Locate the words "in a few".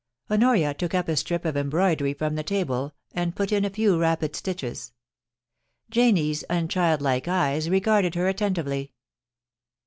3.51-3.99